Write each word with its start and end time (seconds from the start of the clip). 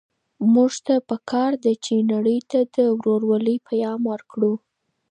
موږ 0.53 0.73
ته 0.85 0.95
په 1.09 1.15
کار 1.31 1.51
ده 1.63 1.73
چي 1.85 1.95
نړۍ 2.13 2.39
ته 2.51 2.59
د 2.75 2.77
ورورولۍ 2.99 3.57
پيغام 3.67 4.01
ورکړو. 4.11 4.53